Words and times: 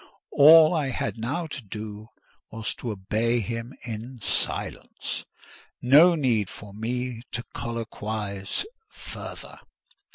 All 0.31 0.73
I 0.73 0.87
had 0.89 1.19
now 1.19 1.45
to 1.45 1.61
do 1.61 2.07
was 2.49 2.73
to 2.73 2.89
obey 2.89 3.39
him 3.39 3.75
in 3.83 4.19
silence: 4.19 5.25
no 5.79 6.15
need 6.15 6.49
for 6.49 6.73
me 6.73 7.21
to 7.33 7.43
colloquise 7.53 8.65
further. 8.89 9.59